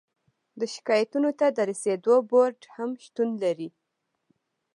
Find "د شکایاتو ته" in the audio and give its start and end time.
0.59-1.47